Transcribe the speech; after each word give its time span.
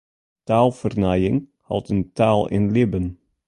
Taalfernijing 0.47 1.39
hâldt 1.67 1.91
in 1.93 2.03
taal 2.17 2.41
yn 2.55 2.65
libben. 2.75 3.07